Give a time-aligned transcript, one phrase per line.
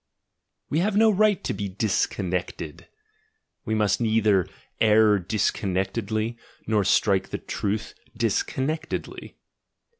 [0.67, 2.87] We have no right to be "disconnected";
[3.65, 4.47] we must neither
[4.79, 9.37] err "disconnectedly" nor strike the truth "dis connectedly."